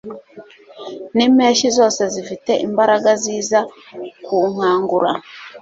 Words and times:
nimpeshyi 1.15 1.67
zose 1.77 2.01
zifite 2.13 2.51
imbaraga 2.65 3.09
ziza 3.23 3.59
kunkangura 4.25 5.11